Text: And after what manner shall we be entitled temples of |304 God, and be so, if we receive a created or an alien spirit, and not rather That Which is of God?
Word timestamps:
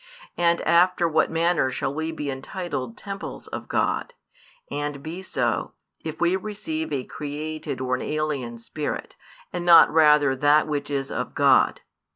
And 0.39 0.61
after 0.63 1.07
what 1.07 1.29
manner 1.29 1.69
shall 1.69 1.93
we 1.93 2.11
be 2.11 2.31
entitled 2.31 2.97
temples 2.97 3.45
of 3.45 3.65
|304 3.67 3.67
God, 3.67 4.13
and 4.71 5.03
be 5.03 5.21
so, 5.21 5.73
if 6.03 6.19
we 6.19 6.35
receive 6.35 6.91
a 6.91 7.03
created 7.03 7.79
or 7.79 7.93
an 7.93 8.01
alien 8.01 8.57
spirit, 8.57 9.15
and 9.53 9.63
not 9.63 9.93
rather 9.93 10.35
That 10.35 10.65
Which 10.67 10.89
is 10.89 11.11
of 11.11 11.35
God? 11.35 11.81